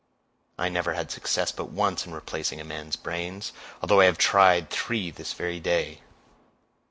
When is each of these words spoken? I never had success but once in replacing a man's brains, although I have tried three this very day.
I 0.57 0.67
never 0.67 0.93
had 0.95 1.11
success 1.11 1.51
but 1.51 1.69
once 1.69 2.07
in 2.07 2.11
replacing 2.15 2.59
a 2.59 2.63
man's 2.63 2.95
brains, 2.95 3.53
although 3.83 4.01
I 4.01 4.05
have 4.05 4.17
tried 4.17 4.71
three 4.71 5.11
this 5.11 5.33
very 5.33 5.59
day. 5.59 6.01